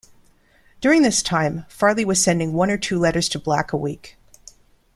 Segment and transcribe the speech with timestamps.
[0.79, 4.17] During this time, Farley was sending one or two letters to Black a week.